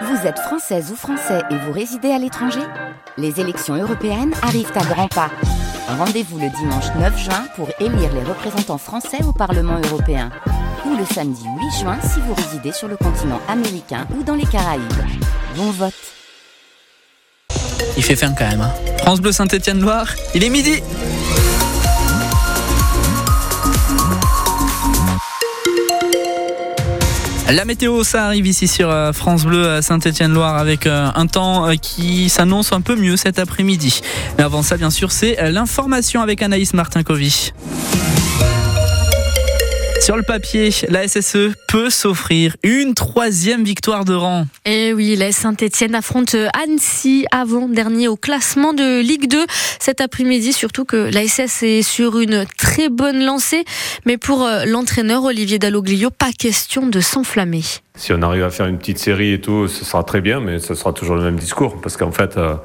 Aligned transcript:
Vous 0.00 0.26
êtes 0.26 0.38
française 0.38 0.90
ou 0.92 0.96
français 0.96 1.42
et 1.50 1.56
vous 1.56 1.72
résidez 1.72 2.10
à 2.10 2.18
l'étranger 2.18 2.60
Les 3.18 3.40
élections 3.40 3.74
européennes 3.74 4.32
arrivent 4.42 4.72
à 4.74 4.84
grands 4.84 5.08
pas. 5.08 5.30
Rendez-vous 5.98 6.38
le 6.38 6.48
dimanche 6.50 6.86
9 6.98 7.18
juin 7.18 7.44
pour 7.56 7.68
élire 7.80 8.12
les 8.14 8.22
représentants 8.24 8.78
français 8.78 9.22
au 9.24 9.32
Parlement 9.32 9.78
européen. 9.90 10.30
Ou 10.86 10.96
le 10.96 11.04
samedi 11.04 11.44
8 11.76 11.80
juin 11.82 11.98
si 12.02 12.20
vous 12.20 12.34
résidez 12.34 12.72
sur 12.72 12.88
le 12.88 12.96
continent 12.96 13.40
américain 13.48 14.06
ou 14.18 14.22
dans 14.22 14.34
les 14.34 14.46
Caraïbes. 14.46 14.82
Bon 15.56 15.70
vote 15.70 15.94
Il 17.96 18.02
fait 18.02 18.16
fin 18.16 18.32
quand 18.32 18.48
même. 18.48 18.60
hein. 18.62 18.72
France 18.98 19.20
Bleu 19.20 19.32
Saint-Étienne-Loire, 19.32 20.06
il 20.34 20.42
est 20.44 20.48
midi 20.50 20.82
La 27.52 27.66
météo, 27.66 28.02
ça 28.02 28.24
arrive 28.24 28.46
ici 28.46 28.66
sur 28.66 28.88
euh, 28.88 29.12
France 29.12 29.44
Bleu 29.44 29.68
à 29.68 29.82
Saint-Étienne-Loire 29.82 30.56
avec 30.56 30.86
euh, 30.86 31.10
un 31.14 31.26
temps 31.26 31.68
euh, 31.68 31.74
qui 31.74 32.30
s'annonce 32.30 32.72
un 32.72 32.80
peu 32.80 32.96
mieux 32.96 33.18
cet 33.18 33.38
après-midi. 33.38 34.00
Mais 34.38 34.44
avant 34.44 34.62
ça, 34.62 34.78
bien 34.78 34.88
sûr, 34.88 35.12
c'est 35.12 35.50
l'information 35.50 36.22
avec 36.22 36.40
Anaïs 36.40 36.72
Martin-Covy. 36.72 37.52
Sur 40.02 40.16
le 40.16 40.24
papier, 40.24 40.70
la 40.88 41.06
SSE 41.06 41.54
peut 41.68 41.88
s'offrir 41.88 42.56
une 42.64 42.92
troisième 42.92 43.62
victoire 43.62 44.04
de 44.04 44.14
rang. 44.14 44.46
Et 44.64 44.92
oui, 44.92 45.14
la 45.14 45.30
Saint-Etienne 45.30 45.94
affronte 45.94 46.34
Annecy 46.60 47.24
avant-dernier 47.30 48.08
au 48.08 48.16
classement 48.16 48.72
de 48.72 49.00
Ligue 49.00 49.28
2 49.28 49.44
cet 49.78 50.00
après-midi, 50.00 50.52
surtout 50.52 50.84
que 50.84 50.96
la 50.96 51.24
SS 51.24 51.62
est 51.62 51.82
sur 51.82 52.18
une 52.18 52.46
très 52.58 52.88
bonne 52.88 53.24
lancée. 53.24 53.64
Mais 54.04 54.18
pour 54.18 54.42
euh, 54.42 54.64
l'entraîneur 54.64 55.22
Olivier 55.22 55.60
Dalloglio, 55.60 56.10
pas 56.10 56.32
question 56.36 56.88
de 56.88 56.98
s'enflammer. 56.98 57.62
Si 57.94 58.12
on 58.12 58.22
arrive 58.22 58.42
à 58.42 58.50
faire 58.50 58.66
une 58.66 58.78
petite 58.78 58.98
série 58.98 59.34
et 59.34 59.40
tout, 59.40 59.68
ce 59.68 59.84
sera 59.84 60.02
très 60.02 60.20
bien, 60.20 60.40
mais 60.40 60.58
ce 60.58 60.74
sera 60.74 60.92
toujours 60.92 61.14
le 61.14 61.22
même 61.22 61.38
discours. 61.38 61.80
Parce 61.80 61.96
qu'en 61.96 62.10
fait, 62.10 62.36
euh, 62.38 62.56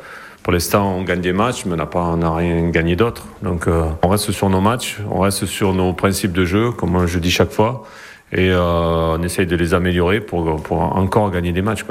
pour 0.47 0.53
l'instant, 0.53 0.95
on 0.97 1.03
gagne 1.03 1.19
des 1.19 1.33
matchs, 1.33 1.65
mais 1.65 1.75
on 1.93 2.15
n'a 2.15 2.33
rien 2.33 2.69
gagné 2.69 2.95
d'autre. 2.95 3.25
Donc, 3.41 3.67
euh, 3.67 3.83
on 4.01 4.07
reste 4.07 4.31
sur 4.31 4.49
nos 4.49 4.61
matchs, 4.61 4.97
on 5.11 5.19
reste 5.19 5.45
sur 5.45 5.73
nos 5.73 5.91
principes 5.91 6.31
de 6.31 6.45
jeu, 6.45 6.71
comme 6.71 7.05
je 7.05 7.19
dis 7.19 7.31
chaque 7.31 7.51
fois, 7.51 7.83
et 8.31 8.49
euh, 8.51 9.17
on 9.17 9.23
essaye 9.23 9.45
de 9.45 9.57
les 9.57 9.73
améliorer 9.73 10.21
pour, 10.21 10.47
encore 10.71 11.31
gagner 11.31 11.51
des 11.51 11.61
matchs. 11.61 11.83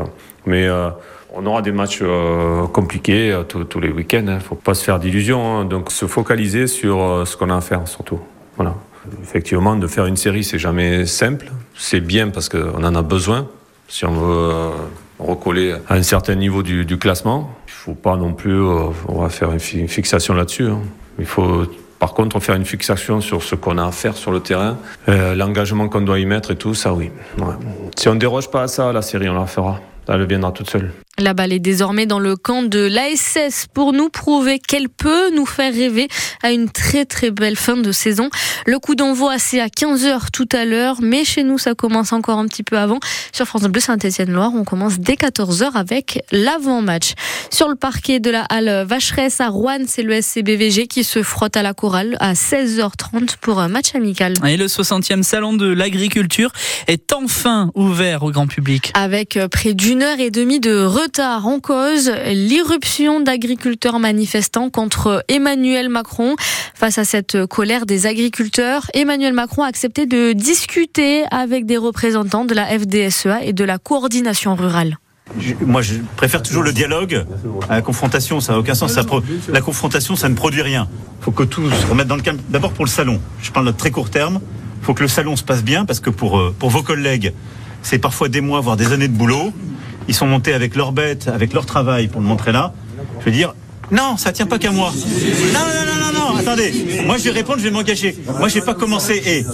Mais 0.47 0.67
euh, 0.67 0.89
on 1.35 1.45
aura 1.45 1.61
des 1.61 1.71
matchs 1.71 2.03
compliqués 2.73 3.39
tous, 3.47 3.79
les 3.79 3.91
week-ends. 3.91 4.25
Il 4.27 4.35
ne 4.37 4.39
faut 4.39 4.55
pas 4.55 4.73
se 4.73 4.83
faire 4.83 4.99
d'illusions. 5.01 5.59
hein. 5.59 5.67
Donc, 5.67 5.93
se 5.93 6.07
focaliser 6.07 6.67
sur 6.67 7.27
ce 7.27 7.37
qu'on 7.37 7.51
a 7.51 7.57
à 7.57 7.61
faire, 7.61 7.87
surtout. 7.87 8.21
Voilà. 8.57 8.75
Effectivement, 9.23 9.77
de 9.77 9.87
faire 9.87 10.07
une 10.07 10.17
série, 10.17 10.45
c'est 10.45 10.59
jamais 10.59 11.05
simple. 11.05 11.53
C'est 11.77 12.01
bien 12.01 12.31
parce 12.31 12.49
qu'on 12.49 12.83
en 12.83 12.95
a 12.95 13.03
besoin. 13.03 13.49
Si 13.87 14.07
on 14.07 14.13
veut 14.13 14.71
recoller 15.19 15.75
à 15.89 15.95
un 15.95 16.03
certain 16.03 16.35
niveau 16.35 16.63
du, 16.63 16.99
classement, 16.99 17.51
il 17.67 17.73
faut 17.73 17.95
pas 17.95 18.17
non 18.17 18.33
plus, 18.33 18.53
euh, 18.61 18.89
on 19.09 19.21
va 19.23 19.29
faire 19.29 19.51
une, 19.53 19.61
fi- 19.61 19.79
une 19.79 19.89
fixation 19.89 20.35
là-dessus. 20.35 20.67
hein. 20.69 20.81
Il 21.19 21.25
faut 21.27 21.65
par 21.99 22.13
contre 22.13 22.39
faire 22.41 22.57
une 22.57 22.67
fixation 22.67 23.21
sur 23.23 23.43
ce 23.43 23.55
qu'on 23.55 23.79
a 23.79 23.87
à 23.87 23.93
faire 23.93 24.15
sur 24.17 24.31
le 24.31 24.41
terrain, 24.41 24.77
euh, 25.09 25.35
l'engagement 25.35 25.89
qu'on 25.89 26.03
doit 26.03 26.19
y 26.19 26.27
mettre 26.27 26.51
et 26.51 26.57
tout, 26.57 26.75
ça 26.75 26.93
oui. 26.93 27.11
Si 27.97 28.09
on 28.09 28.15
déroge 28.17 28.51
pas 28.51 28.63
à 28.65 28.69
ça, 28.69 28.93
la 28.93 29.01
série, 29.03 29.29
on 29.29 29.35
la 29.39 29.47
fera. 29.47 29.81
Elle 30.09 30.25
viendra 30.27 30.53
toute 30.53 30.69
seule. 30.71 30.93
La 31.19 31.33
balle 31.33 31.55
est 31.55 31.59
désormais 31.59 32.05
dans 32.05 32.19
le 32.19 32.37
camp 32.37 32.63
de 32.63 32.81
l'ASS 32.81 33.67
pour 33.73 33.95
nous 33.95 34.11
prouver 34.11 34.59
qu'elle 34.59 34.91
peut 34.91 35.35
nous 35.35 35.47
faire 35.47 35.73
rêver 35.73 36.09
à 36.43 36.53
une 36.53 36.69
très 36.69 37.07
très 37.07 37.31
belle 37.31 37.57
fin 37.57 37.79
de 37.79 37.91
saison. 37.91 38.29
Le 38.67 38.79
coup 38.79 38.95
d'envoi 38.95 39.39
c'est 39.39 39.61
à 39.61 39.69
15h 39.69 40.31
tout 40.31 40.49
à 40.53 40.67
l'heure, 40.67 40.99
mais 41.01 41.25
chez 41.25 41.43
nous 41.43 41.57
ça 41.57 41.75
commence 41.75 42.13
encore 42.13 42.39
un 42.39 42.47
petit 42.47 42.63
peu 42.63 42.77
avant. 42.77 43.01
Sur 43.33 43.47
France 43.47 43.63
Bleu 43.63 43.81
Saint-Étienne-Loire, 43.81 44.53
on 44.55 44.65
commence 44.65 44.99
dès 44.99 45.15
14h 45.15 45.73
avec 45.73 46.23
l'avant-match. 46.33 47.15
Sur 47.51 47.69
le 47.69 47.77
parquet 47.77 48.21
de 48.21 48.31
la 48.31 48.43
halle 48.43 48.85
Vacheresse 48.87 49.41
à 49.41 49.49
Rouen, 49.49 49.85
c'est 49.87 50.03
le 50.03 50.21
SCBVG 50.21 50.87
qui 50.87 51.03
se 51.03 51.23
frotte 51.23 51.57
à 51.57 51.63
la 51.63 51.73
chorale 51.73 52.19
à 52.21 52.35
16h30 52.35 53.37
pour 53.41 53.61
un 53.61 53.69
match 53.69 53.95
amical. 53.95 54.35
Et 54.47 54.59
le 54.59 54.67
60e 54.67 55.23
salon 55.23 55.55
de 55.55 55.67
l'agriculture 55.67 56.53
est 56.89 57.13
enfin 57.15 57.71
ouvert 57.75 58.23
au 58.23 58.31
grand 58.31 58.47
public. 58.47 58.93
Avec 58.95 59.39
euh, 59.39 59.49
près 59.49 59.73
d'une 59.73 60.03
heure 60.03 60.21
et 60.21 60.31
demie 60.31 60.61
de 60.61 60.85
retard 61.07 61.47
en 61.47 61.61
cause, 61.61 62.11
l'irruption 62.27 63.21
d'agriculteurs 63.21 64.01
manifestants 64.01 64.71
contre 64.71 65.23
Emmanuel 65.29 65.89
Macron. 65.89 66.35
Face 66.75 66.99
à 66.99 67.05
cette 67.05 67.47
colère 67.47 67.87
des 67.87 68.07
agriculteurs, 68.07 68.91
Emmanuel 68.93 69.33
Macron 69.33 69.63
a 69.63 69.69
accepté 69.69 70.07
de 70.07 70.33
discuter 70.33 71.23
avec 71.31 71.65
des 71.65 71.77
représentants 71.77 72.45
de 72.45 72.55
la 72.55 72.67
FDSEA 72.67 73.45
et 73.45 73.53
de 73.53 73.63
la 73.63 73.79
coordination 73.79 74.57
rurale. 74.57 74.99
Moi, 75.65 75.81
je 75.81 75.95
préfère 76.17 76.43
toujours 76.43 76.65
le 76.65 76.73
dialogue 76.73 77.25
à 77.69 77.77
la 77.77 77.83
confrontation. 77.83 78.41
Ça 78.41 78.55
n'a 78.55 78.59
aucun 78.59 78.75
sens. 78.75 78.99
La 79.49 79.61
confrontation, 79.61 80.17
ça 80.17 80.29
ne 80.29 80.35
produit 80.35 80.63
rien. 80.63 80.89
Il 81.21 81.25
faut 81.25 81.31
que 81.31 81.45
tout 81.45 81.71
se 81.71 81.87
remette 81.87 82.09
dans 82.09 82.17
le 82.17 82.23
calme. 82.23 82.39
D'abord 82.49 82.73
pour 82.73 82.85
le 82.85 82.91
salon. 82.91 83.21
Je 83.43 83.53
parle 83.53 83.67
de 83.67 83.73
très 83.73 83.93
court 83.93 84.11
terme. 84.11 84.41
Il 84.81 84.85
faut 84.85 84.95
que 84.95 85.03
le 85.03 85.09
salon 85.09 85.37
se 85.37 85.45
passe 85.45 85.63
bien 85.63 85.85
parce 85.85 86.01
que 86.01 86.11
euh, 86.11 86.51
pour 86.59 86.71
vos 86.71 86.83
collègues, 86.83 87.33
c'est 87.83 87.99
parfois 88.01 88.29
des 88.29 88.41
mois, 88.41 88.61
voire 88.61 88.77
des 88.77 88.93
années 88.93 89.09
de 89.09 89.17
boulot. 89.17 89.53
Ils 90.09 90.15
sont 90.15 90.27
montés 90.27 90.55
avec 90.55 90.77
leurs 90.77 90.93
bêtes, 90.93 91.29
avec 91.29 91.53
leur 91.53 91.67
travail 91.67 92.09
pour 92.09 92.21
le 92.21 92.27
montrer 92.27 92.53
là. 92.53 92.73
Je 93.21 93.25
veux 93.27 93.31
dire, 93.33 93.55
non, 93.91 94.17
ça 94.17 94.33
tient 94.33 94.47
pas 94.47 94.59
qu'à 94.59 94.73
moi. 94.73 94.93
Non, 94.93 95.61
non, 95.61 95.87
non, 95.87 96.13
non, 96.13 96.33
non, 96.33 96.37
attendez. 96.37 96.73
Moi, 97.05 97.19
je 97.19 97.25
vais 97.25 97.31
répondre, 97.31 97.59
je 97.59 97.65
vais 97.65 97.71
m'engager. 97.71 98.17
Moi, 98.39 98.49
j'ai 98.49 98.61
pas 98.61 98.75
commencé 98.75 99.23
et 99.25 99.45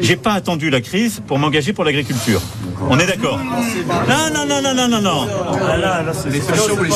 j'ai 0.00 0.16
pas 0.16 0.32
attendu 0.32 0.70
la 0.70 0.80
crise 0.80 1.20
pour 1.26 1.38
m'engager 1.38 1.72
pour 1.72 1.84
l'agriculture. 1.84 2.40
On 2.88 2.98
est 2.98 3.06
d'accord 3.06 3.38
Non, 3.38 4.30
non, 4.32 4.46
non, 4.46 4.62
non, 4.62 4.74
non, 4.74 4.88
non, 4.88 5.00
non. 5.00 5.26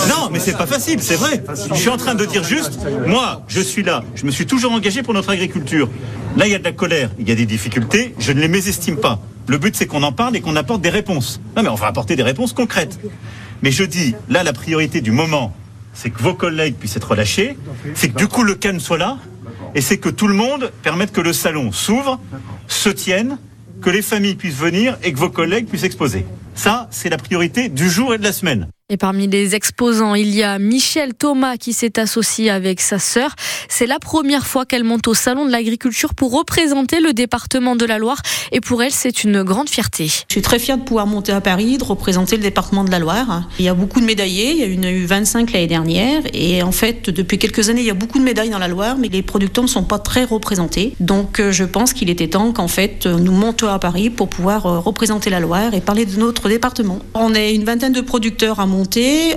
Non, 0.09 0.29
mais 0.31 0.39
c'est 0.39 0.57
pas 0.57 0.67
facile, 0.67 1.03
c'est 1.03 1.17
vrai. 1.17 1.43
Je 1.73 1.79
suis 1.79 1.89
en 1.89 1.97
train 1.97 2.15
de 2.15 2.25
dire 2.25 2.45
juste, 2.45 2.79
moi, 3.07 3.43
je 3.49 3.61
suis 3.61 3.83
là. 3.83 4.05
Je 4.15 4.25
me 4.25 4.31
suis 4.31 4.47
toujours 4.47 4.73
engagé 4.73 5.03
pour 5.03 5.15
notre 5.15 5.31
agriculture. 5.31 5.89
Là, 6.37 6.47
il 6.47 6.53
y 6.53 6.55
a 6.55 6.59
de 6.59 6.65
la 6.65 6.73
colère, 6.73 7.11
il 7.19 7.29
y 7.29 7.33
a 7.33 7.35
des 7.35 7.47
difficultés. 7.47 8.15
Je 8.21 8.31
ne 8.33 8.41
les 8.41 8.49
mésestime 8.49 8.97
pas. 8.97 9.19
Le 9.49 9.57
but, 9.59 9.75
c'est 9.75 9.87
qu'on 9.87 10.03
en 10.03 10.13
parle 10.13 10.37
et 10.37 10.41
qu'on 10.41 10.57
apporte 10.57 10.83
des 10.83 10.91
réponses. 10.91 11.41
Non, 11.57 11.63
mais 11.63 11.71
on 11.71 11.75
va 11.75 11.87
apporter 11.87 12.17
des 12.17 12.23
réponses 12.23 12.53
concrètes. 12.53 13.01
Mais 13.63 13.73
je 13.73 13.83
dis, 13.83 14.15
là, 14.29 14.45
la 14.45 14.53
priorité 14.53 15.01
du 15.01 15.11
moment, 15.11 15.55
c'est 15.95 16.11
que 16.11 16.23
vos 16.23 16.35
collègues 16.35 16.77
puissent 16.77 16.97
être 16.97 17.11
relâchés, 17.11 17.57
c'est 17.95 18.11
que 18.11 18.17
du 18.17 18.29
coup 18.29 18.45
le 18.45 18.55
calme 18.55 18.79
soit 18.79 18.99
là, 18.99 19.19
et 19.75 19.81
c'est 19.81 19.99
que 19.99 20.11
tout 20.11 20.29
le 20.29 20.35
monde 20.35 20.71
permette 20.83 21.13
que 21.13 21.21
le 21.21 21.33
salon 21.33 21.73
s'ouvre, 21.73 22.21
se 22.69 22.89
tienne, 22.91 23.39
que 23.81 23.91
les 23.91 24.03
familles 24.03 24.37
puissent 24.37 24.55
venir 24.55 24.97
et 25.03 25.13
que 25.13 25.19
vos 25.19 25.31
collègues 25.31 25.67
puissent 25.67 25.83
exposer. 25.83 26.27
Ça, 26.55 26.87
c'est 26.91 27.09
la 27.09 27.17
priorité 27.17 27.69
du 27.69 27.89
jour 27.89 28.15
et 28.15 28.19
de 28.19 28.25
la 28.25 28.33
semaine. 28.33 28.69
Et 28.91 28.97
parmi 28.97 29.27
les 29.27 29.55
exposants, 29.55 30.15
il 30.15 30.35
y 30.35 30.43
a 30.43 30.59
Michel 30.59 31.13
Thomas 31.13 31.59
qui 31.59 31.75
s'est 31.75 31.99
associé 32.01 32.49
avec 32.49 32.81
sa 32.81 32.99
sœur. 32.99 33.35
C'est 33.69 33.85
la 33.85 33.99
première 33.99 34.47
fois 34.47 34.65
qu'elle 34.65 34.83
monte 34.83 35.09
au 35.09 35.13
Salon 35.13 35.45
de 35.45 35.51
l'Agriculture 35.51 36.15
pour 36.15 36.33
représenter 36.33 37.01
le 37.01 37.13
département 37.13 37.77
de 37.77 37.85
la 37.85 37.99
Loire. 37.99 38.23
Et 38.51 38.63
pour 38.63 38.83
elle, 38.83 38.91
c'est 38.91 39.25
une 39.25 39.43
grande 39.43 39.69
fierté. 39.69 40.07
Je 40.07 40.23
suis 40.31 40.41
très 40.41 40.59
fière 40.59 40.79
de 40.79 40.85
pouvoir 40.85 41.07
monter 41.07 41.33
à 41.33 41.43
Paris, 41.43 41.77
de 41.77 41.85
représenter 41.85 42.37
le 42.37 42.43
département 42.43 42.83
de 42.83 42.91
la 42.91 42.99
Loire. 42.99 43.47
Il 43.59 43.67
y 43.67 43.69
a 43.69 43.75
beaucoup 43.75 44.01
de 44.01 44.07
médaillés, 44.07 44.53
il 44.53 44.83
y 44.83 44.87
a 44.87 44.91
eu 44.91 45.05
25 45.05 45.53
l'année 45.53 45.67
dernière. 45.67 46.23
Et 46.33 46.63
en 46.63 46.73
fait, 46.73 47.11
depuis 47.11 47.37
quelques 47.37 47.69
années, 47.69 47.83
il 47.83 47.87
y 47.87 47.91
a 47.91 47.95
beaucoup 47.95 48.19
de 48.19 48.25
médailles 48.25 48.49
dans 48.49 48.59
la 48.59 48.69
Loire, 48.69 48.97
mais 48.99 49.09
les 49.09 49.21
producteurs 49.21 49.65
ne 49.65 49.69
sont 49.69 49.85
pas 49.85 49.99
très 49.99 50.25
représentés. 50.25 50.95
Donc 50.99 51.41
euh, 51.41 51.53
je 51.53 51.65
pense 51.65 51.93
qu'il 51.93 52.09
était 52.09 52.29
temps 52.29 52.53
qu'en 52.53 52.69
fait, 52.69 53.05
euh, 53.05 53.19
nous 53.19 53.33
montions 53.33 53.69
à 53.69 53.79
Paris 53.79 54.09
pour 54.09 54.31
pouvoir 54.31 54.65
euh, 54.65 54.79
représenter 54.79 55.29
la 55.29 55.41
Loire 55.41 55.75
et 55.75 55.83
parler 55.83 56.07
de 56.07 56.19
notre 56.19 56.49
département. 56.49 57.01
On 57.13 57.35
est 57.35 57.55
une 57.55 57.65
vingtaine 57.65 57.93
de 57.93 58.01
producteurs 58.01 58.61
à 58.61 58.67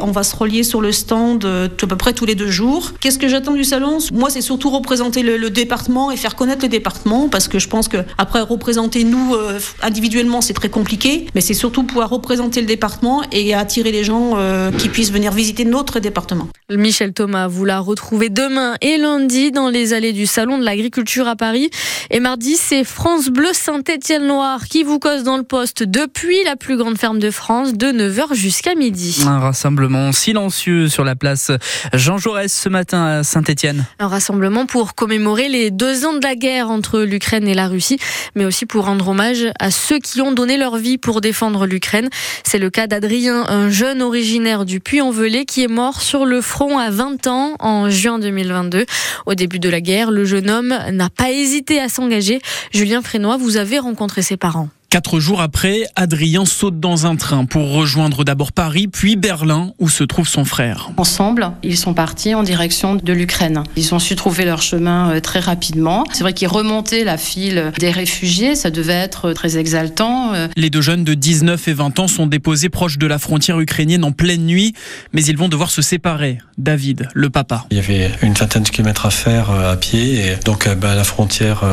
On 0.01 0.11
va 0.11 0.23
se 0.23 0.35
relier 0.35 0.63
sur 0.63 0.81
le 0.81 0.91
stand 0.91 1.45
euh, 1.45 1.67
à 1.67 1.87
peu 1.87 1.95
près 1.95 2.13
tous 2.13 2.25
les 2.25 2.35
deux 2.35 2.49
jours. 2.49 2.91
Qu'est-ce 2.99 3.17
que 3.17 3.27
j'attends 3.27 3.53
du 3.53 3.63
salon? 3.63 3.97
Moi, 4.13 4.29
c'est 4.29 4.41
surtout 4.41 4.69
représenter 4.69 5.23
le, 5.23 5.49
département 5.49 6.11
et 6.11 6.17
faire 6.17 6.35
connaître 6.35 6.61
le 6.63 6.69
département 6.69 7.27
parce 7.27 7.47
que 7.47 7.59
je 7.59 7.67
pense 7.67 7.87
que 7.87 7.97
après 8.17 8.41
représenter 8.41 9.03
nous 9.03 9.33
euh, 9.33 9.59
individuellement, 9.81 10.41
c'est 10.41 10.53
très 10.53 10.69
compliqué, 10.69 11.25
mais 11.35 11.41
c'est 11.41 11.53
surtout 11.53 11.83
pouvoir 11.83 12.09
représenter 12.09 12.61
le 12.61 12.67
département 12.67 13.23
et 13.31 13.53
attirer 13.53 13.91
les 13.91 14.03
gens 14.03 14.33
euh, 14.35 14.71
qui 14.71 14.89
puissent 14.89 15.11
venir 15.11 15.31
visiter 15.31 15.65
notre 15.65 15.99
département. 15.99 16.47
Michel 16.69 17.11
Thomas, 17.11 17.47
vous 17.47 17.65
la 17.65 17.79
retrouvez 17.79 18.29
demain 18.29 18.75
et 18.81 18.97
lundi 18.97 19.51
dans 19.51 19.69
les 19.69 19.93
allées 19.93 20.13
du 20.13 20.27
Salon 20.27 20.57
de 20.57 20.63
l'Agriculture 20.63 21.27
à 21.27 21.35
Paris. 21.35 21.69
Et 22.11 22.19
mardi, 22.19 22.55
c'est 22.55 22.83
France 22.83 23.27
Bleu 23.29 23.49
Saint-Étienne-Loire 23.53 24.67
qui 24.67 24.83
vous 24.83 24.99
cause 24.99 25.23
dans 25.23 25.37
le 25.37 25.43
poste 25.43 25.83
depuis 25.83 26.43
la 26.45 26.55
plus 26.55 26.77
grande 26.77 26.97
ferme 26.97 27.19
de 27.19 27.31
France 27.31 27.73
de 27.73 27.87
9h 27.87 28.33
jusqu'à 28.33 28.75
midi. 28.75 29.25
Un 29.31 29.39
rassemblement 29.39 30.11
silencieux 30.11 30.89
sur 30.89 31.05
la 31.05 31.15
place 31.15 31.53
Jean 31.93 32.17
Jaurès 32.17 32.51
ce 32.51 32.67
matin 32.67 33.05
à 33.05 33.23
Saint-Étienne. 33.23 33.85
Un 33.97 34.09
rassemblement 34.09 34.65
pour 34.65 34.93
commémorer 34.93 35.47
les 35.47 35.71
deux 35.71 36.05
ans 36.05 36.11
de 36.11 36.21
la 36.21 36.35
guerre 36.35 36.69
entre 36.69 36.99
l'Ukraine 36.99 37.47
et 37.47 37.53
la 37.53 37.69
Russie, 37.69 37.97
mais 38.35 38.43
aussi 38.43 38.65
pour 38.65 38.83
rendre 38.83 39.07
hommage 39.07 39.45
à 39.57 39.71
ceux 39.71 39.99
qui 39.99 40.19
ont 40.19 40.33
donné 40.33 40.57
leur 40.57 40.75
vie 40.75 40.97
pour 40.97 41.21
défendre 41.21 41.65
l'Ukraine. 41.65 42.09
C'est 42.43 42.57
le 42.57 42.69
cas 42.69 42.87
d'Adrien, 42.87 43.45
un 43.47 43.69
jeune 43.69 44.01
originaire 44.01 44.65
du 44.65 44.81
Puy-en-Velay 44.81 45.45
qui 45.45 45.63
est 45.63 45.69
mort 45.69 46.01
sur 46.01 46.25
le 46.25 46.41
front 46.41 46.77
à 46.77 46.89
20 46.89 47.27
ans 47.27 47.55
en 47.59 47.89
juin 47.89 48.19
2022. 48.19 48.85
Au 49.27 49.33
début 49.33 49.59
de 49.59 49.69
la 49.69 49.79
guerre, 49.79 50.11
le 50.11 50.25
jeune 50.25 50.49
homme 50.49 50.77
n'a 50.91 51.09
pas 51.09 51.31
hésité 51.31 51.79
à 51.79 51.87
s'engager. 51.87 52.41
Julien 52.73 53.01
Frénois, 53.01 53.37
vous 53.37 53.55
avez 53.55 53.79
rencontré 53.79 54.23
ses 54.23 54.35
parents. 54.35 54.67
Quatre 54.91 55.21
jours 55.21 55.39
après, 55.39 55.87
Adrien 55.95 56.43
saute 56.43 56.81
dans 56.81 57.05
un 57.05 57.15
train 57.15 57.45
pour 57.45 57.71
rejoindre 57.71 58.25
d'abord 58.25 58.51
Paris, 58.51 58.89
puis 58.89 59.15
Berlin, 59.15 59.71
où 59.79 59.87
se 59.87 60.03
trouve 60.03 60.27
son 60.27 60.43
frère. 60.43 60.91
Ensemble, 60.97 61.53
ils 61.63 61.77
sont 61.77 61.93
partis 61.93 62.35
en 62.35 62.43
direction 62.43 62.95
de 62.95 63.13
l'Ukraine. 63.13 63.63
Ils 63.77 63.95
ont 63.95 63.99
su 63.99 64.17
trouver 64.17 64.43
leur 64.43 64.61
chemin 64.61 65.11
euh, 65.11 65.21
très 65.21 65.39
rapidement. 65.39 66.03
C'est 66.11 66.23
vrai 66.23 66.33
qu'ils 66.33 66.49
remontaient 66.49 67.05
la 67.05 67.15
file 67.15 67.71
des 67.79 67.89
réfugiés, 67.89 68.53
ça 68.55 68.69
devait 68.69 68.91
être 68.91 69.31
très 69.31 69.57
exaltant. 69.57 70.33
Euh. 70.33 70.49
Les 70.57 70.69
deux 70.69 70.81
jeunes 70.81 71.05
de 71.05 71.13
19 71.13 71.69
et 71.69 71.73
20 71.73 71.99
ans 71.99 72.09
sont 72.09 72.27
déposés 72.27 72.67
proches 72.67 72.97
de 72.97 73.07
la 73.07 73.17
frontière 73.17 73.61
ukrainienne 73.61 74.03
en 74.03 74.11
pleine 74.11 74.45
nuit, 74.45 74.73
mais 75.13 75.23
ils 75.23 75.37
vont 75.37 75.47
devoir 75.47 75.71
se 75.71 75.81
séparer. 75.81 76.39
David, 76.57 77.07
le 77.13 77.29
papa. 77.29 77.65
Il 77.71 77.77
y 77.77 77.79
avait 77.79 78.11
une 78.23 78.33
vingtaine 78.33 78.63
de 78.63 78.69
kilomètres 78.69 79.05
à 79.05 79.09
faire 79.09 79.51
euh, 79.51 79.71
à 79.71 79.77
pied, 79.77 80.15
et 80.19 80.35
donc 80.43 80.67
bah, 80.67 80.91
à 80.91 80.95
la 80.95 81.05
frontière, 81.05 81.63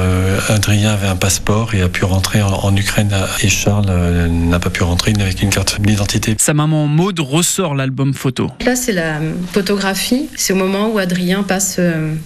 Adrien 0.49 0.93
avait 0.93 1.09
un 1.09 1.17
passeport 1.17 1.75
et 1.75 1.83
a 1.83 1.89
pu 1.89 2.05
rentrer 2.05 2.43
en 2.43 2.77
Ukraine, 2.77 3.08
et 3.43 3.49
Charles 3.49 3.91
n'a 4.29 4.59
pas 4.59 4.71
pu 4.71 4.83
rentrer 4.83 5.13
avec 5.19 5.43
une 5.43 5.51
carte 5.51 5.81
d'identité. 5.81 6.37
Sa 6.39 6.55
maman 6.55 6.87
Maude 6.87 7.21
ressort 7.21 7.75
l'album 7.75 8.15
photo. 8.15 8.51
Là, 8.65 8.77
c'est 8.77 8.93
la 8.93 9.21
photographie. 9.53 10.29
C'est 10.37 10.53
au 10.53 10.57
moment 10.57 10.91
où 10.91 10.99
Adrien 10.99 11.43
passe 11.43 11.81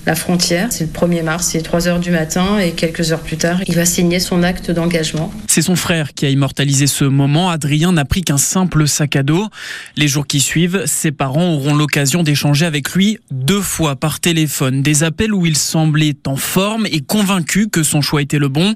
la 0.07 0.15
frontière. 0.15 0.69
C'est 0.71 0.85
le 0.85 0.91
1er 0.91 1.23
mars, 1.23 1.49
c'est 1.53 1.63
3 1.63 1.89
heures 1.89 2.01
du 2.01 2.11
matin 2.11 2.59
et 2.59 2.73
quelques 2.73 3.13
heures 3.13 3.21
plus 3.21 3.37
tard, 3.37 3.61
il 3.67 3.75
va 3.75 3.85
signer 3.85 4.19
son 4.21 4.43
acte 4.43 4.71
d'engagement. 4.71 5.33
C'est 5.47 5.63
son 5.63 5.77
frère 5.77 6.15
qui 6.15 6.27
a 6.27 6.31
immortalisé 6.31 6.87
ce 6.87 7.05
moment. 7.05 7.51
Adrien 7.51 7.93
n'a 7.93 8.05
pris 8.05 8.23
qu'un 8.23 8.39
simple 8.39 8.89
sac 8.89 9.17
à 9.17 9.23
dos. 9.23 9.49
Les 9.97 10.09
jours 10.09 10.27
qui 10.27 10.41
suivent, 10.41 10.83
ses 10.87 11.13
parents 11.13 11.53
auront 11.53 11.75
l'occasion 11.75 12.23
d'échanger 12.23 12.65
avec 12.65 12.93
lui 12.93 13.19
deux 13.31 13.61
fois 13.61 13.97
par 13.97 14.21
téléphone. 14.21 14.83
Des 14.83 15.05
appels 15.05 15.35
où 15.35 15.45
il 15.45 15.57
semblait 15.57 16.17
en 16.27 16.37
forme 16.37 16.87
et 16.87 17.01
convaincu 17.01 17.69
que 17.69 17.83
son 17.83 18.01
choix 18.01 18.23
était 18.23 18.39
le 18.39 18.49
bon. 18.49 18.75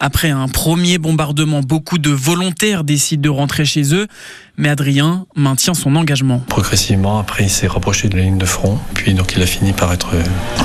Après 0.00 0.30
un 0.30 0.48
premier 0.48 0.98
bombardement, 0.98 1.45
beaucoup 1.62 1.98
de 1.98 2.10
volontaires 2.10 2.84
décident 2.84 3.22
de 3.22 3.28
rentrer 3.28 3.64
chez 3.64 3.94
eux. 3.94 4.06
Mais 4.58 4.68
Adrien 4.68 5.26
maintient 5.34 5.74
son 5.74 5.96
engagement. 5.96 6.40
Progressivement, 6.48 7.18
après, 7.18 7.44
il 7.44 7.50
s'est 7.50 7.66
rapproché 7.66 8.08
de 8.08 8.16
la 8.16 8.22
ligne 8.22 8.38
de 8.38 8.46
front. 8.46 8.78
Puis 8.94 9.14
donc, 9.14 9.34
il 9.34 9.42
a 9.42 9.46
fini 9.46 9.72
par 9.72 9.92
être 9.92 10.14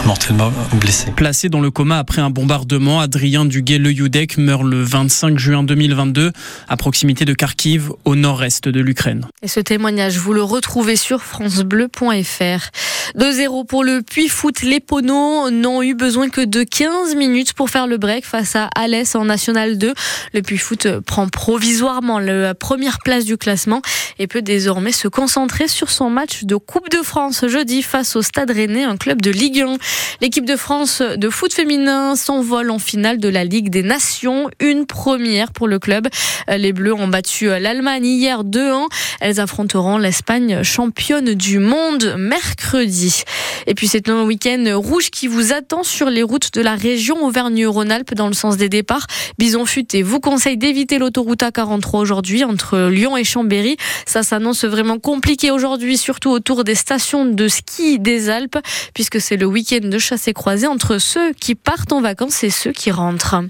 mortellement 0.05 0.51
blessé. 0.79 1.11
Placé 1.11 1.49
dans 1.49 1.59
le 1.59 1.71
coma 1.71 1.97
après 1.97 2.21
un 2.21 2.29
bombardement, 2.29 2.99
Adrien 2.99 3.45
Duguay-Le 3.45 3.91
meurt 4.37 4.63
le 4.63 4.81
25 4.81 5.37
juin 5.37 5.63
2022 5.63 6.31
à 6.67 6.77
proximité 6.77 7.25
de 7.25 7.33
Kharkiv, 7.33 7.91
au 8.05 8.15
nord-est 8.15 8.67
de 8.67 8.79
l'Ukraine. 8.79 9.27
Et 9.41 9.47
ce 9.47 9.59
témoignage, 9.59 10.17
vous 10.17 10.33
le 10.33 10.43
retrouvez 10.43 10.95
sur 10.95 11.21
francebleu.fr. 11.21 12.69
2-0 13.17 13.65
pour 13.65 13.83
le 13.83 14.01
Puy 14.01 14.29
Foot. 14.29 14.61
Les 14.61 14.79
Poneaux 14.79 15.49
n'ont 15.49 15.81
eu 15.81 15.95
besoin 15.95 16.29
que 16.29 16.41
de 16.41 16.63
15 16.63 17.15
minutes 17.15 17.53
pour 17.53 17.69
faire 17.69 17.87
le 17.87 17.97
break 17.97 18.25
face 18.25 18.55
à 18.55 18.69
Alès 18.75 19.15
en 19.15 19.25
National 19.25 19.77
2. 19.77 19.93
Le 20.33 20.41
Puy 20.41 20.57
Foot 20.57 20.87
prend 21.05 21.27
provisoirement 21.27 22.19
la 22.19 22.55
première 22.55 22.99
place 22.99 23.25
du 23.25 23.37
classement 23.37 23.80
et 24.19 24.27
peut 24.27 24.41
désormais 24.41 24.91
se 24.91 25.07
concentrer 25.07 25.67
sur 25.67 25.89
son 25.89 26.09
match 26.09 26.43
de 26.43 26.55
Coupe 26.55 26.89
de 26.89 27.01
France 27.03 27.45
jeudi 27.47 27.81
face 27.81 28.15
au 28.15 28.21
Stade 28.21 28.51
Rennais, 28.51 28.83
un 28.83 28.97
club 28.97 29.21
de 29.21 29.31
Ligue 29.31 29.61
1. 29.61 29.77
L'équipe 30.21 30.45
de 30.45 30.55
France 30.55 31.01
de 31.01 31.29
foot 31.29 31.53
féminin 31.53 32.15
s'envole 32.15 32.71
en 32.71 32.79
finale 32.79 33.17
de 33.19 33.29
la 33.29 33.43
Ligue 33.43 33.69
des 33.69 33.83
Nations, 33.83 34.49
une 34.59 34.85
première 34.85 35.51
pour 35.51 35.67
le 35.67 35.79
club. 35.79 36.07
Les 36.47 36.73
Bleus 36.73 36.93
ont 36.93 37.07
battu 37.07 37.47
l'Allemagne 37.47 38.05
hier 38.05 38.43
2-1. 38.43 38.87
Elles 39.19 39.39
affronteront 39.39 39.97
l'Espagne 39.97 40.63
championne 40.63 41.33
du 41.33 41.59
monde 41.59 42.15
mercredi. 42.17 43.23
Et 43.67 43.75
puis 43.75 43.87
c'est 43.87 44.09
un 44.09 44.23
week-end 44.23 44.63
rouge 44.75 45.09
qui 45.09 45.27
vous 45.27 45.53
attend 45.53 45.83
sur 45.83 46.09
les 46.09 46.23
routes 46.23 46.53
de 46.53 46.61
la 46.61 46.75
région 46.75 47.23
Auvergne-Rhône-Alpes 47.23 48.13
dans 48.13 48.27
le 48.27 48.33
sens 48.33 48.57
des 48.57 48.69
départs. 48.69 49.07
Bison 49.37 49.65
Futé 49.65 50.03
vous 50.03 50.19
conseille 50.19 50.57
d'éviter 50.57 50.97
l'autoroute 50.97 51.41
A43 51.41 51.97
aujourd'hui 51.97 52.43
entre 52.43 52.89
Lyon 52.89 53.17
et 53.17 53.23
Chambéry. 53.23 53.70
Ça 54.05 54.23
s'annonce 54.23 54.65
vraiment 54.65 54.99
compliqué 54.99 55.51
aujourd'hui, 55.51 55.97
surtout 55.97 56.29
autour 56.29 56.63
des 56.63 56.75
stations 56.75 57.25
de 57.25 57.47
ski 57.47 57.99
des 57.99 58.29
Alpes, 58.29 58.57
puisque 58.93 59.19
c'est 59.19 59.37
le 59.37 59.45
week-end 59.45 59.87
de 59.87 59.99
chasse 59.99 60.27
et 60.27 60.33
croisée 60.33 60.67
entre 60.67 60.97
ceux 60.97 61.33
qui 61.33 61.55
partent 61.55 61.93
en 61.93 62.01
vacances 62.01 62.43
et 62.43 62.49
ceux 62.49 62.71
qui 62.71 62.91
rentrent. 62.91 63.43